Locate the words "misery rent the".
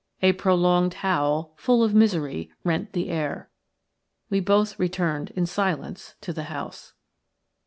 1.93-3.09